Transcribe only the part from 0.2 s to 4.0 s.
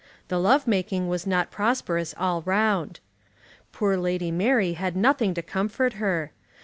The love making was not prosperous all round. Poor